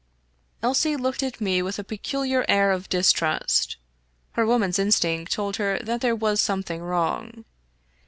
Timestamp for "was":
6.15-6.41